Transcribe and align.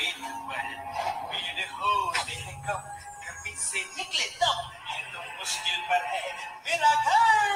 पेट 0.00 0.20
पर 0.48 0.68
मेरे 1.30 1.64
होते 1.72 2.34
हैं 2.34 2.54
कम 2.66 2.84
गर्मी 3.24 3.52
से 3.62 3.80
निकले 3.96 4.26
दम 4.42 4.60
है 4.84 5.00
तो 5.12 5.24
मुश्किल 5.40 5.78
पर 5.88 6.06
है 6.12 6.22
मेरा 6.68 6.92
घर 6.94 7.50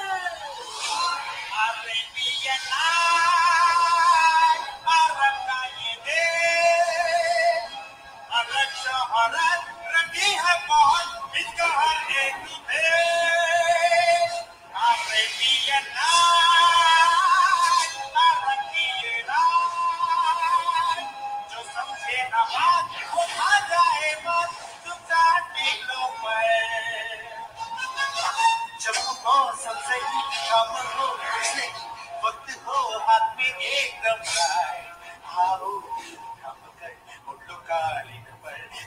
अरेबियन 1.61 2.67
नाइट 2.75 4.61
अरब 4.97 5.39
का 5.47 5.61
ये 5.79 5.95
देश 6.11 7.65
अलग 8.41 8.69
शोहरत 8.83 9.63
रंगी 9.97 10.31
है 10.45 10.55
बहुत 10.69 11.09
इसका 11.39 11.69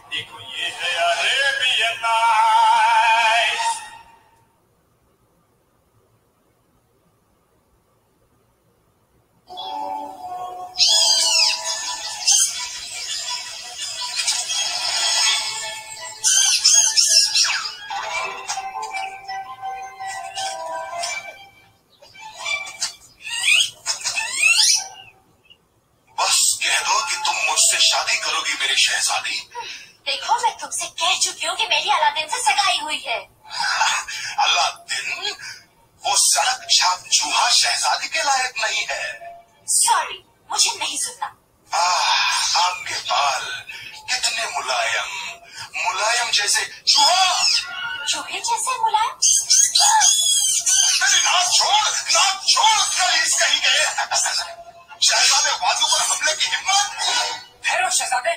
देखो 0.10 0.40
ये 0.40 0.70
है 0.78 0.92
अरेबियन 1.04 2.57
छाप 37.48 37.56
शहजादी 37.56 38.08
के 38.08 38.24
लायक 38.24 38.54
नहीं 38.58 38.86
है। 38.90 39.04
सॉरी 39.68 40.24
मुझे 40.52 40.72
नहीं 40.80 40.98
सुनना। 40.98 41.28
आह, 41.74 42.64
आपके 42.64 42.94
बाल 42.94 43.46
कितने 44.10 44.46
मुलायम। 44.46 45.08
मुलायम 45.86 46.32
जैसे 46.32 46.66
चूहा। 46.88 47.44
चूहे 48.06 48.40
जैसे 48.40 48.78
मुलायम? 48.78 49.14
मेरी 51.02 51.20
नाक 51.20 51.52
छोड़ 51.54 51.88
नाक 52.12 52.44
छोड़ 52.50 52.82
कलीस 52.98 53.34
कहीं 53.40 53.62
गए। 53.62 53.86
शहजादे 55.08 55.52
वादू 55.52 55.88
पर 55.88 56.02
हमले 56.04 56.34
की 56.36 56.46
हिम्मत। 56.46 56.86
ठहरो 57.66 57.90
शहजादे। 57.90 58.36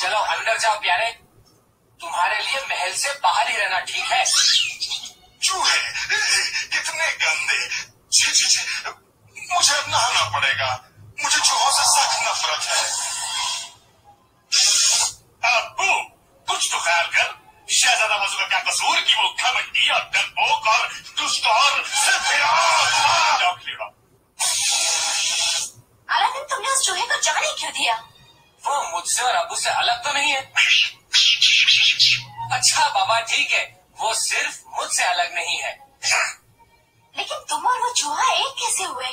चलो 0.00 0.18
अंदर 0.18 0.58
जाओ 0.58 0.80
प्यारे। 0.80 1.10
तुम्हारे 2.00 2.42
लिए 2.42 2.60
महल 2.60 2.92
से 2.92 3.12
बाहर 3.12 3.50
ही 3.50 3.56
रहना 3.56 3.78
ठीक 3.80 4.04
है। 4.04 4.24
चूहे। 5.48 5.78
कितने 6.72 7.06
गंदे। 7.20 7.58
छी 8.12 8.32
छी 8.32 8.46
छी। 8.46 8.62
मुझे 9.52 9.74
अब 9.74 9.86
नहाना 9.90 10.24
पड़ेगा। 10.30 10.70
मुझे 11.22 11.38
चूहों 11.38 11.70
से 11.76 11.84
सख्त 11.92 12.18
नफरत 12.24 12.62
है। 12.68 12.80
अब्बू 15.52 15.92
कुछ 16.48 16.68
तो 16.72 16.78
ख्याल 16.78 17.06
कर। 17.06 17.28
शहजादा 17.70 18.16
वज़ू 18.16 18.36
का 18.38 18.46
क्या 18.46 18.58
कसूर 18.58 19.00
कि 19.00 19.14
वो 19.14 19.28
घमंडी 19.40 19.88
और 19.90 20.04
डरपोक 20.14 20.68
और 20.68 20.88
दुष्ट 21.18 21.46
और 21.46 21.82
खिलाओ। 23.58 23.88
अलादीन 26.08 26.44
तुमने 26.44 26.68
उस 26.68 26.86
चूहे 26.86 27.02
को 27.02 27.20
जाने 27.20 27.52
क्यों 27.58 27.72
दिया? 27.72 27.94
वो 28.62 28.74
मुझसे 28.90 29.22
और 29.22 29.34
अबू 29.34 29.56
से 29.56 29.70
अलग 29.70 30.04
तो 30.04 30.12
नहीं 30.12 30.30
है। 30.32 30.42
अच्छा 32.52 32.88
बाबा 32.88 33.20
ठीक 33.20 33.50
है। 33.52 33.64
वो 34.00 34.14
सिर्फ़ 34.14 34.56
मुझसे 34.78 35.04
अलग 35.04 35.34
नहीं 35.34 35.58
है। 35.62 35.72
लेकिन 37.14 37.38
तुम 37.50 37.66
और 37.66 37.78
वो 37.80 37.92
चूहा 38.00 38.32
एक 38.32 38.54
कैसे 38.60 38.84
हुए? 38.84 39.06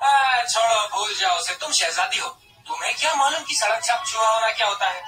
आ, 0.00 0.42
छोड़ो 0.44 0.86
भूल 0.96 1.14
जाओ 1.20 1.38
उसे। 1.38 1.54
तुम 1.60 1.72
शहजादी 1.72 2.18
हो। 2.18 2.28
तुम्हें 2.68 2.94
क्या 2.98 3.14
मालूम 3.14 3.42
कि 3.48 3.54
सड़क 3.54 3.84
छाप 3.84 4.04
चूहा 4.12 4.28
होना 4.34 4.50
क्या 4.50 4.66
होता 4.68 4.88
है? 4.88 5.02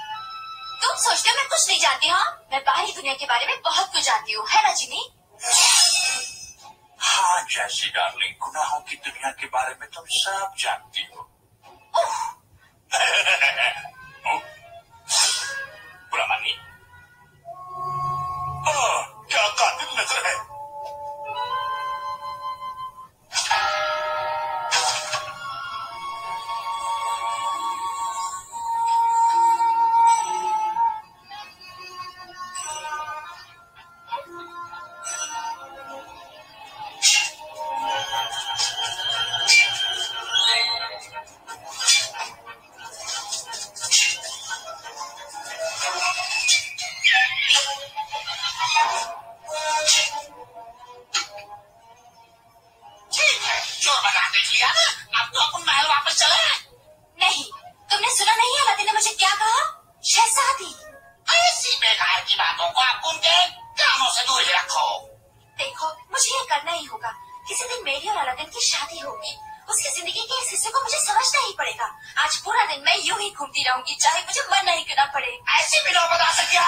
तुम 0.83 0.97
सोचते 1.05 1.31
हो 1.31 1.37
मैं 1.37 1.49
कुछ 1.49 1.69
नहीं 1.69 1.79
जानती 1.81 2.09
हाँ? 2.09 2.25
मैं 2.53 2.61
बाहरी 2.65 2.93
दुनिया 2.93 3.15
के 3.21 3.25
बारे 3.27 3.47
में 3.47 3.61
बहुत 3.65 3.93
कुछ 3.93 4.03
जानती 4.07 4.33
हूँ 4.33 4.47
है 4.51 4.63
ना 4.67 4.73
जिनी 4.81 5.09
हाँ 7.01 7.43
जैसी 7.51 7.89
डार्लिंग 7.97 8.35
गुनाहों 8.45 8.81
की 8.91 8.97
दुनिया 8.97 9.31
के 9.41 9.47
बारे 9.55 9.75
में 9.81 9.89
तुम 9.95 10.05
सब 10.19 10.53
जानती 10.59 11.07
हो। 11.17 11.29
बुरा 16.11 16.27
मानी 16.27 16.53
ओह, 18.73 19.06
क्या 19.37 19.49
कातिल 19.49 19.89
नज़र 20.01 20.27
है? 20.27 20.56
की 68.87 68.97
शादी 68.97 69.01
होगी। 69.01 69.37
उसकी 69.71 69.91
ज़िंदगी 69.91 70.21
के 70.21 70.43
इस 70.43 70.51
हिस्से 70.51 70.71
को 70.71 70.81
मुझे 70.81 70.99
समझना 70.99 71.41
ही 71.47 71.53
पड़ेगा। 71.59 71.87
आज 72.25 72.37
पूरा 72.37 72.65
दिन 72.65 72.83
मैं 72.87 72.97
यूँ 73.05 73.19
ही 73.21 73.31
घूमती 73.31 73.63
रहूँगी 73.63 73.95
चाहे 73.95 74.21
मुझे 74.23 74.43
मरना 74.51 74.73
ही 74.73 74.85
करना 74.85 75.05
पड़े। 75.05 75.31
ऐसे 75.59 75.83
भी 75.85 75.95
नौबत 75.95 76.21
आ 76.21 76.31
सकती 76.33 76.57
है। 76.57 76.63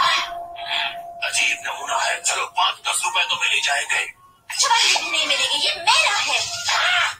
अजीब 1.28 1.58
नमूना 1.66 1.98
है। 1.98 2.22
चलो 2.22 2.46
पाँच 2.46 2.74
दस 2.88 3.02
रुपए 3.04 3.24
तो 3.24 3.40
मिल 3.42 3.52
ही 3.52 3.60
जाएँगे। 3.60 4.04
भी 4.48 5.10
नहीं 5.10 5.26
मिलेगी 5.26 5.66
ये 5.66 5.74
मेरा 5.74 6.16
है। 6.16 6.38
हाँ? 6.68 7.14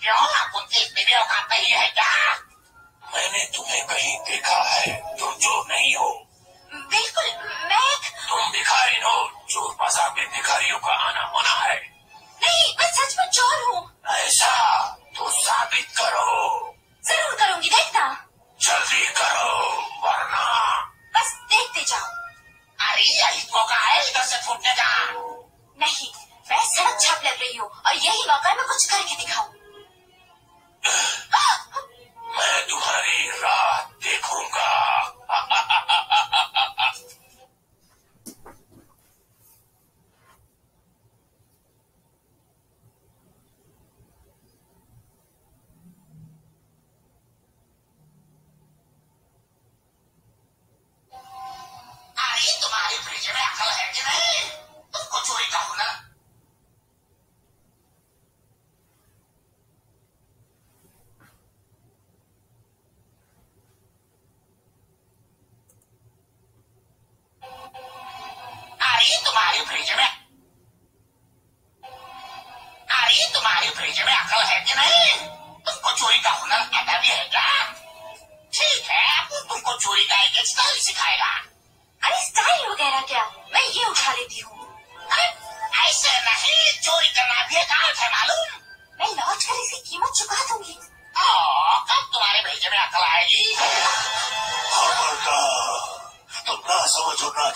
क्यों? 0.00 0.16
उनकी 0.60 1.14
औकात 1.14 1.48
नहीं 1.50 1.70
है 1.70 1.88
क्या? 1.88 2.10
मैंने 3.14 3.44
तुम्हें 3.56 3.86
कहीं 3.86 4.18
देखा 4.18 4.62
है 4.62 5.16
तुम 5.18 5.34
जो 5.34 5.62
नहीं 5.68 5.94
हो। 5.96 6.10
बिल्कुल 6.72 7.24
मैं 7.68 7.96
तुम 8.28 8.50
भिखारी 8.52 9.00
हो 9.00 9.30
चोर 9.50 9.74
बाज़ार 9.74 10.10
में 10.16 10.26
भिखारियों 10.26 10.78
का 10.78 10.92
आना 11.08 11.32
मना 11.36 11.64
है। 11.64 11.91
नहीं 12.42 12.72
मैं 12.78 12.90
सच 12.92 13.14
में 13.18 13.26
चोर 13.30 13.62
हूँ। 13.64 13.80
ऐसा 14.16 14.52
तो 15.16 15.30
साबित 15.38 15.86
करो। 15.98 16.28
ज़रूर 17.02 17.34
करूँगी 17.40 17.68
देखना 17.68 18.04
जल्दी 18.60 19.06
करो 19.18 19.50
वरना। 20.04 20.44
बस 21.16 21.32
देखते 21.52 21.84
जाओ। 21.90 22.08
अरे 22.78 23.02
यही 23.02 23.42
मौका 23.54 23.76
है 23.78 23.98
इधर 24.08 24.24
से 24.24 24.36
फूटने 24.46 24.72
का 24.80 24.90
नहीं 25.78 26.10
मैं 26.50 26.62
सड़क 26.68 27.00
छाप 27.00 27.24
लग 27.24 27.40
रही 27.40 27.56
हूँ 27.56 27.68
और 27.68 27.94
यही 27.94 28.22
मौका 28.28 28.54
मैं 28.54 28.66
कुछ 28.66 28.84
करके 28.90 29.14
दिखाऊँ। 29.16 29.48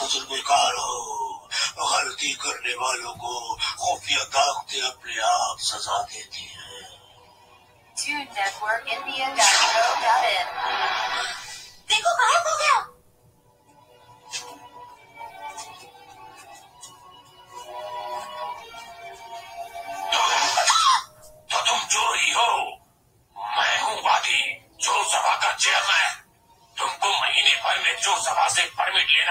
तजुर्बेकार 0.06 0.74
हो 0.74 0.92
गलती 1.78 2.32
करने 2.32 2.74
वालों 2.74 3.14
को 3.14 3.54
खुफिया 3.54 4.24
ताकतें 4.24 4.80
अपने 4.80 5.18
आप 5.20 5.56
सजा 5.60 6.02
देती 6.02 6.42
हैं. 6.42 6.84
देखो, 11.88 12.14
गायब 12.14 12.48
हो 12.48 12.56
गया 12.56 12.95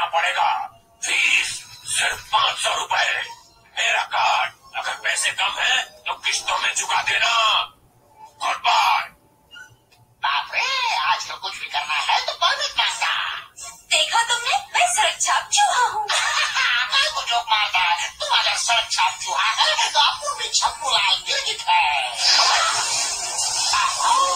लेना 0.05 0.17
पड़ेगा। 0.17 0.49
फ़ीस 1.03 1.49
सिर्फ़ 1.97 2.21
पाँच 2.31 2.57
सौ 2.57 2.73
रूपए। 2.75 3.21
मेरा 3.77 4.03
कार्ड 4.13 4.51
अगर 4.75 4.93
पैसे 5.03 5.31
कम 5.31 5.53
है 5.59 5.81
तो 6.07 6.13
किस्तों 6.25 6.57
में 6.59 6.73
चुका 6.73 7.01
देना। 7.01 7.33
Good 8.43 8.57
bye. 8.67 9.03
बाप 10.25 10.51
रे 10.53 10.95
आज 10.95 11.27
तो 11.29 11.37
कुछ 11.37 11.59
भी 11.59 11.69
करना 11.69 11.97
है 12.09 12.19
तो 12.25 12.33
परमिट 12.33 12.77
माँगता 12.77 13.13
देखा 13.91 14.21
तुमने? 14.23 14.55
मैं 14.73 14.87
सड़क 14.93 15.21
छाप 15.21 15.49
चूहा 15.53 15.83
हूँ। 15.87 16.05
मैं 16.93 17.07
को 17.15 17.21
जोक 17.21 17.45
मारता 17.49 17.79
है। 17.79 18.09
तुम 18.19 18.37
अगर 18.37 18.57
सड़क 18.57 18.87
छाप 18.91 19.19
चुहा 19.25 19.49
है 19.51 19.91
तो 19.93 19.99
आपको 19.99 20.35
भी 20.35 20.49
छप्पू 20.49 20.89
लाल 20.89 21.15
गिरगिट 21.27 21.61
है। 21.69 21.85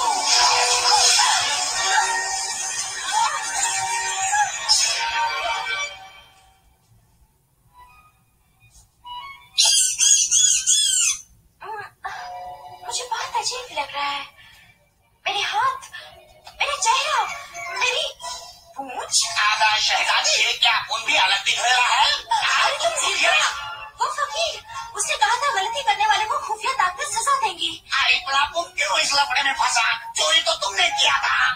शहजादी 20.69 20.77
क्या? 20.77 20.79
खून 20.89 21.05
भी 21.05 21.15
अलग 21.17 21.43
दिख 21.45 21.59
रहा 21.59 21.87
है। 21.87 22.05
अरे 22.59 22.77
तुम 22.77 22.93
ज़िंदा 23.01 23.33
वो 23.99 24.05
फकीर 24.05 24.53
उसने 24.95 25.15
कहा 25.15 25.35
था 25.35 25.53
गलती 25.53 25.83
करने 25.83 26.05
वाले 26.05 26.25
को 26.25 26.37
खुफिया 26.47 26.73
ताकत 26.73 27.07
सजा 27.07 27.35
देंगी। 27.47 27.71
अरे 27.93 28.17
बड़ा 28.27 28.45
तुम 28.45 28.63
क्यों 28.63 28.99
इस 28.99 29.13
लफड़े 29.13 29.43
में 29.43 29.53
फंसा? 29.53 29.87
चोरी 30.17 30.41
तो 30.41 30.53
तुमने 30.55 30.87
किया 30.89 31.17
था। 31.17 31.48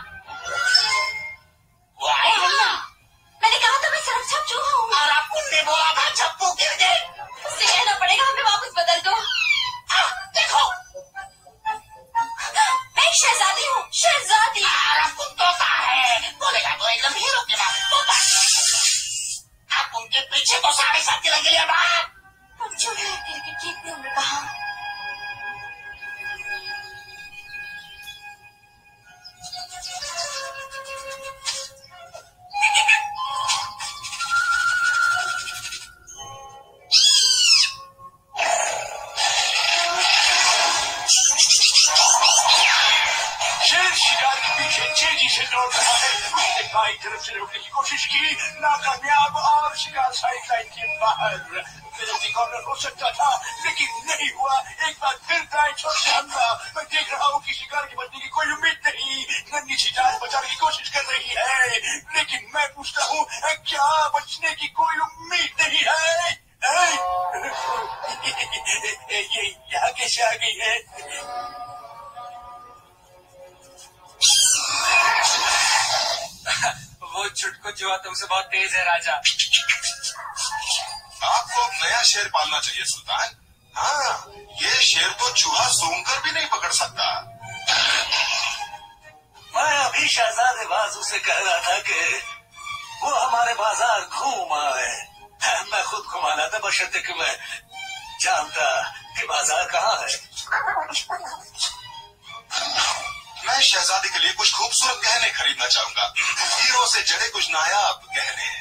छुटको 77.74 77.80
जुआ 77.80 77.98
तुमसे 77.98 78.26
बहुत 78.28 78.46
तेज 78.46 78.74
है 78.76 78.84
राजा। 78.86 79.14
आपको 81.24 81.62
नया 81.84 82.02
शेर 82.04 82.28
पालना 82.30 82.60
चाहिए 82.60 82.86
सुल्तान। 82.86 83.30
हाँ 83.76 84.14
ये 84.62 84.82
शेर 84.84 85.10
तो 85.10 85.32
चूहा 85.34 85.68
सूंघकर 85.70 86.20
भी 86.22 86.32
नहीं 86.32 86.48
पकड़ 86.50 86.72
सकता। 86.72 87.06
मैं 89.54 89.78
अभी 89.78 90.08
शहजादे 90.08 90.66
बाजू 90.66 91.04
से 91.04 91.20
कह 91.20 91.40
रहा 91.40 91.60
था 91.62 91.80
कि 91.90 92.02
वो 93.04 93.14
हमारे 93.16 93.54
बाज़ार 93.54 94.02
घूम 94.02 94.54
आए 94.54 94.94
मैं 95.72 95.84
खुद 95.84 96.04
घुमाना 96.04 96.48
था 96.48 96.60
बशर्ते 96.60 97.00
कि 97.00 97.14
मैं 97.14 97.34
जानता 98.22 98.66
कि 99.18 99.26
बाज़ार 99.28 99.66
कहाँ 99.72 99.96
है। 100.02 100.08
मैं 103.46 103.62
शहजादी 103.62 104.10
के 104.10 104.20
लिए 104.20 104.32
कुछ 104.34 104.54
खूबसूरत 104.54 105.00
गहने 105.04 105.30
खरीदना 105.32 105.68
चाहूँगा। 105.68 106.14
हीरो 106.18 106.86
से 106.92 107.02
जड़े 107.04 107.28
कुछ 107.30 107.50
नायाब 107.52 108.02
गहने 108.18 108.52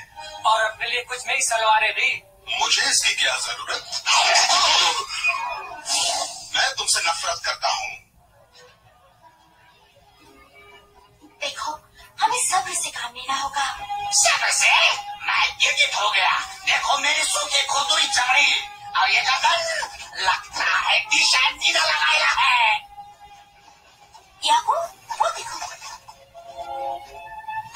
और 0.51 0.63
अपने 0.63 0.91
लिए 0.91 1.03
कुछ 1.03 1.27
नई 1.29 1.41
सलवारें 1.49 1.93
भी। 1.99 2.11
मुझे 2.61 2.91
इसकी 2.91 3.15
क्या 3.15 3.37
ज़रूरत? 3.39 3.83
मैं 6.55 6.75
तुमसे 6.79 7.01
नफरत 7.01 7.41
करता 7.45 7.69
हूँ। 7.75 7.91
देखो 11.43 11.73
हमें 12.21 12.39
सब्र 12.49 12.75
से 12.75 12.91
काम 12.91 13.15
लेना 13.15 13.41
होगा। 13.41 13.67
सब्र 14.23 14.51
से? 14.53 14.75
मैं 15.27 15.43
गिरगिट 15.63 15.95
हो 15.95 16.11
गया? 16.11 16.39
देखो 16.67 16.99
मेरी 16.99 17.25
सूखी 17.25 17.67
खुदुरी 17.67 18.07
चमड़ी। 18.09 18.53
और 18.93 19.11
ये 19.11 19.21
लगता 19.21 19.49
है 19.49 19.61
जीना 21.63 21.85
लगाया 21.85 22.31
है। 22.39 22.92
याकू 24.45 24.75
वो 25.19 25.29
देखो 25.37 25.57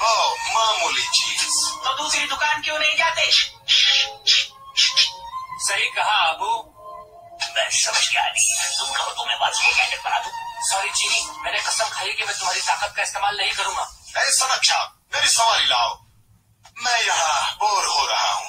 ओ 0.05 0.09
मामूली 0.53 1.05
चीज़ 1.17 1.43
तो 1.83 1.93
दूसरी 1.97 2.25
दुकान 2.27 2.61
क्यों 2.61 2.79
नहीं 2.79 2.95
जाते? 2.97 3.31
सही 5.67 5.87
कहा 5.97 6.17
अबू। 6.31 6.49
मैं 7.55 7.69
समझ 7.77 8.03
गया 8.11 8.23
नहीं 8.27 8.55
तुम 8.79 8.91
कहो 8.97 9.11
तो 9.11 9.25
मैं 9.25 9.37
बात 9.39 9.53
को 9.53 9.75
कैसे 9.77 9.97
बना 10.03 10.19
दूँ? 10.19 10.31
सॉरी 10.69 10.89
चीनी। 10.89 11.19
मैंने 11.43 11.59
कसम 11.59 11.89
खाई 11.95 12.11
कि 12.13 12.23
मैं 12.23 12.35
तुम्हारी 12.39 12.61
ताकत 12.61 12.93
का 12.97 13.03
इस्तेमाल 13.03 13.37
नहीं 13.37 13.51
करूँगा। 13.51 13.87
ऐ 14.17 14.29
सड़क 14.39 14.61
मेरी 15.15 15.27
सवारी 15.27 15.65
लाओ। 15.65 15.95
मैं 16.83 16.99
यहाँ 17.05 17.55
बोर 17.63 17.85
हो 17.85 18.05
रहा 18.07 18.31
हूँ। 18.33 18.47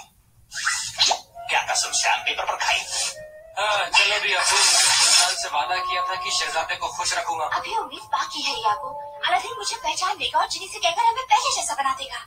क्या 1.50 1.62
कसम 1.72 1.92
स्टैम्प 2.00 2.24
पेपर 2.26 2.44
पर 2.44 2.56
खाई? 2.64 2.80
हाँ, 3.58 3.88
चलो 3.98 4.20
भी 4.20 4.32
अबू। 4.34 4.56
से 5.38 5.48
वादा 5.48 5.76
किया 5.76 6.02
था 6.08 6.14
कि 6.22 6.30
शहजादे 6.30 6.76
को 6.76 6.88
खुश 6.96 7.16
रखूँगा। 7.18 7.44
अभी 7.58 7.76
उम्मीद 7.76 8.04
बाकी 8.12 8.42
है 8.42 8.54
याकू 8.60 8.88
अलादीन 9.28 9.54
मुझे 9.58 9.76
पहचान 9.76 10.16
लेगा 10.18 10.40
और 10.40 10.48
जिन्हें 10.48 10.70
से 10.72 10.78
कहकर 10.78 11.04
हमें 11.04 11.24
पहले 11.24 11.54
जैसा 11.56 11.74
बना 11.74 11.94
देगा। 11.94 12.18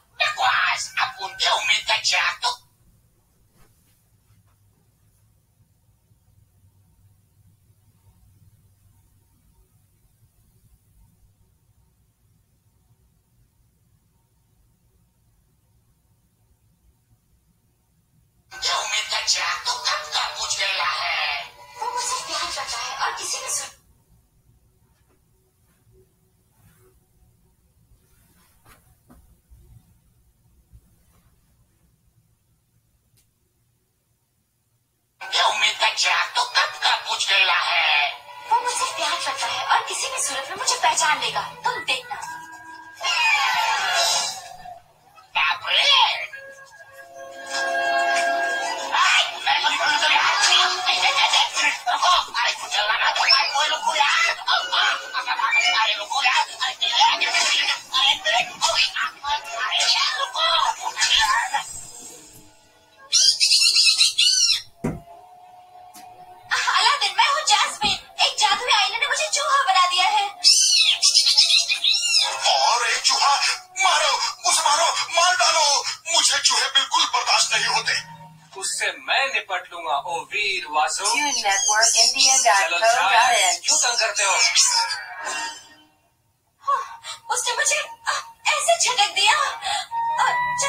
Navidad. 41.21 41.60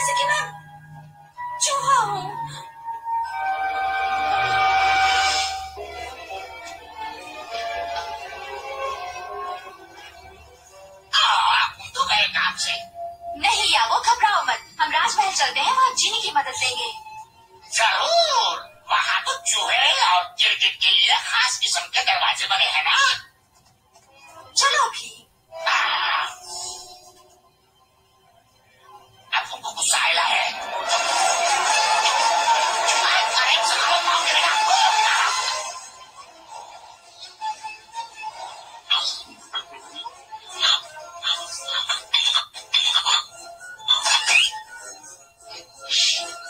जैसे 0.02 0.14
कि 0.14 0.24
मैं 0.28 1.58
चूहा 1.62 1.96
हूँ। 2.04 2.61
Shh. 45.94 46.41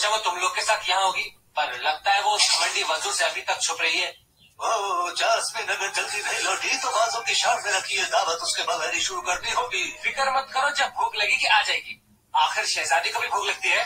सोचा 0.00 0.10
वो 0.10 0.18
तुम 0.24 0.36
लोग 0.40 0.54
के 0.56 0.62
साथ 0.64 0.88
यहाँ 0.88 1.02
होगी 1.04 1.22
पर 1.56 1.72
लगता 1.84 2.12
है 2.12 2.20
वो 2.24 2.36
घमंडी 2.36 2.82
वज़ू 2.90 3.10
से 3.12 3.24
अभी 3.24 3.40
तक 3.48 3.60
छुप 3.62 3.80
रही 3.80 3.98
है। 4.00 4.08
ओ 4.58 5.10
जासमिन 5.16 5.66
अगर 5.74 5.90
जल्दी 5.92 6.20
नहीं 6.20 6.40
लौटी 6.44 6.76
तो 6.80 6.90
बाजों 6.90 7.20
की 7.22 7.34
शान 7.34 7.60
में 7.64 7.72
रखी 7.72 7.96
है 7.96 8.04
दावत 8.08 8.46
उसके 8.48 8.62
बगैर 8.70 8.94
ही 8.94 9.00
शुरू 9.00 9.20
करनी 9.28 9.52
होगी। 9.52 9.84
फ़िक्र 10.04 10.32
मत 10.36 10.48
करो 10.54 10.70
जब 10.80 10.88
भूख 10.96 11.16
लगी 11.16 11.26
लगेगी 11.26 11.46
आ 11.48 11.60
जाएगी। 11.62 12.00
आखिर 12.34 12.64
शहजादी 12.66 13.10
को 13.10 13.20
भी 13.20 13.28
भूख 13.28 13.46
लगती 13.46 13.68
है। 13.68 13.84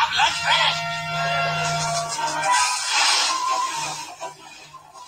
अब 0.00 0.10
लंच 0.14 0.36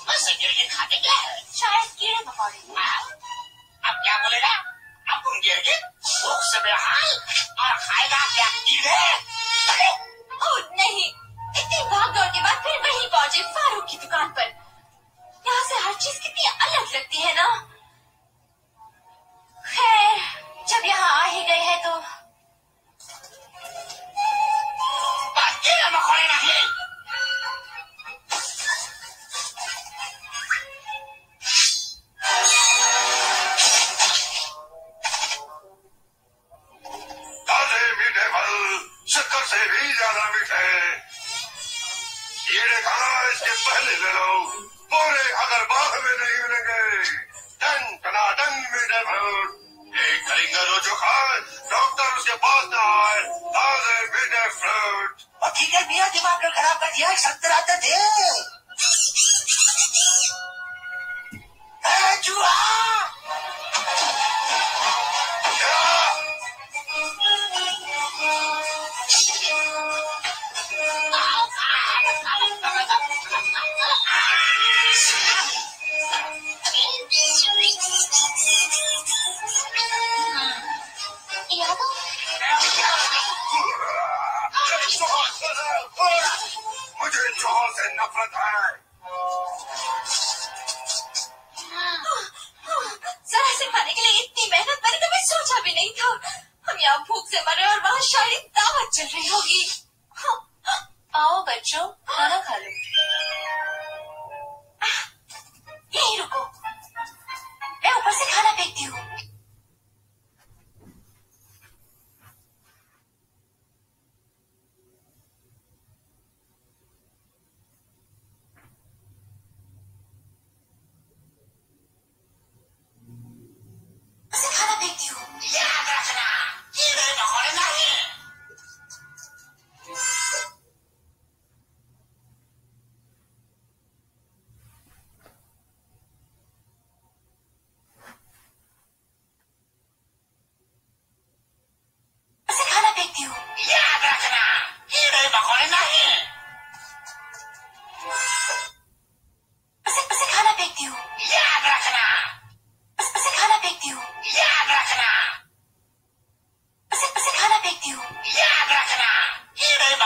बस 0.08 0.28
ये 0.28 0.68
खाते 0.68 0.96
क्या 0.96 1.14
है? 1.14 1.42
शायद 1.58 1.88
कीड़े 2.00 2.20
मकोड़े 2.26 2.58
अब 3.82 3.94
क्या 4.02 4.18
बोलेगा? 4.18 4.54
문결은 5.24 5.80
목숨을 6.24 6.74
할 6.84 7.08
और 7.60 7.74
क्या 8.34 8.48
कील 8.66 8.86
है 8.86 9.08
नहीं 10.80 11.08
भाग 11.90 12.14
दौड़ 12.14 12.26
के 12.34 12.40
बाद 12.40 12.58
फिर 12.64 12.76
वही 12.82 13.06
पहुँचे 13.12 13.42
फारूक 13.54 13.84
की 13.90 13.96
दुकान 13.98 14.28
पर। 14.36 14.48
यहाँ 15.46 15.62
से 15.68 15.74
हर 15.84 15.94
चीज़ 15.94 16.20
कितनी 16.20 16.44
अलग 16.46 16.94
लगती 16.94 17.18
है 17.18 17.32
ना? 17.34 17.48
खैर 19.64 20.16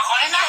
कीड़े 0.05 0.29
मकोड़े 0.29 0.44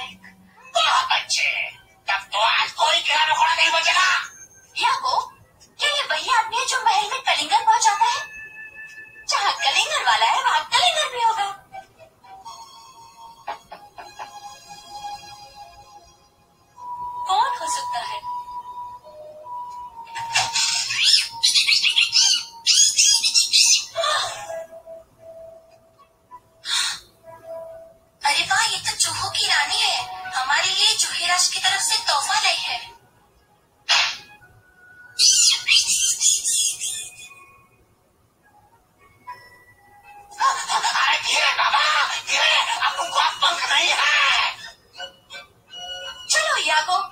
like 0.00 0.39
चलो 46.70 47.09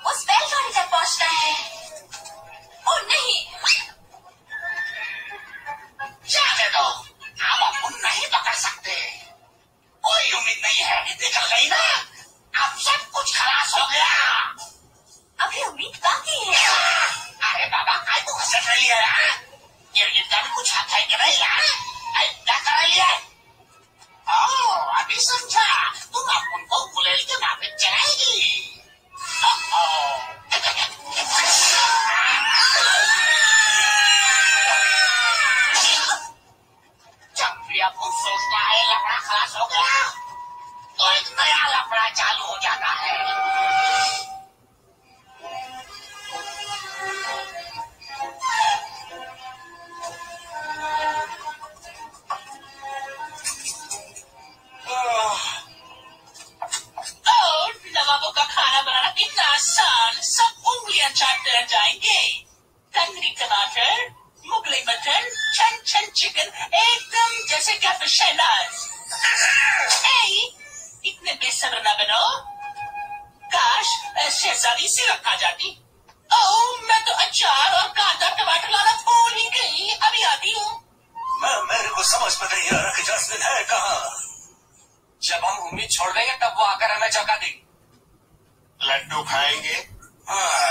हाँ 90.29 90.68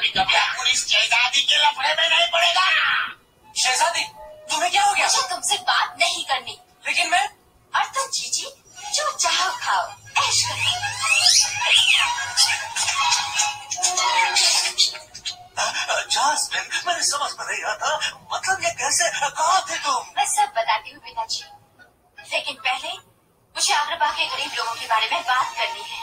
भी 0.00 0.08
कभी 0.08 0.34
आप 0.34 0.56
पुलिस 0.56 0.88
शहजादी 0.88 1.40
के 1.40 1.56
लफड़े 1.56 1.88
में 1.88 2.08
नहीं 2.08 2.28
पड़ेगा 2.30 2.66
शहजादी 3.58 4.04
तुम्हें 4.50 4.70
क्या 4.70 4.82
हो 4.82 4.94
गया? 4.94 5.06
मुझे 5.06 5.28
तुमसे 5.28 5.56
बात 5.56 5.96
नहीं 6.00 6.24
करनी। 6.24 6.58
लेकिन 6.86 7.10
मैं 7.10 7.28
और 7.76 7.84
तुम 7.84 8.10
जीजी 8.10 8.46
जो 8.94 9.12
चाहो 9.12 9.50
खाओ। 9.50 9.92
ऐश 10.22 10.44
जासमिन 16.14 16.68
मैंने 16.86 17.02
समझ 17.04 17.30
में 17.38 17.46
नहीं 17.46 17.62
आता। 17.72 17.96
मतलब 18.34 18.64
ये 18.64 18.70
कैसे? 18.80 19.08
कहाँ 19.20 19.60
थे 19.70 19.78
तुम? 19.84 20.04
मैं 20.16 20.26
सब 20.34 20.52
बताती 20.56 20.90
हूँ 20.90 21.00
पिताजी। 21.04 21.44
लेकिन 22.18 22.56
पहले 22.66 22.92
मुझे 23.56 23.74
अग्रबा 23.74 24.10
के 24.18 24.26
गरीब 24.26 24.52
लोगों 24.58 24.74
के 24.80 24.86
बारे 24.86 25.08
में 25.12 25.22
बात 25.22 25.54
करनी 25.56 25.82
है। 25.90 26.02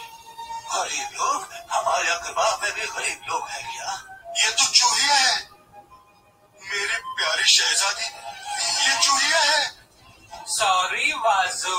गरीब 0.74 1.22
लोग? 1.22 1.46
हमारे 1.72 2.10
अकबा 2.10 2.48
में 2.64 2.72
भी 2.74 2.86
गरीब 2.88 3.30
लोग 3.30 3.48
हैं 3.50 3.64
क्या? 3.72 3.92
ये 4.44 4.52
तो 4.52 4.66
चूहिया 4.72 5.16
है। 5.16 5.36
मेरी 6.62 6.98
प्यारी 7.18 7.44
शहजादी 7.52 8.06
ये 8.88 9.00
चूहिया 9.06 9.40
है। 9.42 9.62
सॉरी 10.58 11.14
वाजू 11.26 11.78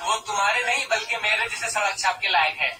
वो 0.00 0.16
तुम्हारे 0.26 0.62
नहीं 0.64 0.86
बल्कि 0.90 1.16
मेरे 1.22 1.48
जैसे 1.48 1.68
सड़क 1.70 1.98
छाप 1.98 2.18
के 2.22 2.28
लायक 2.28 2.58
है। 2.60 2.70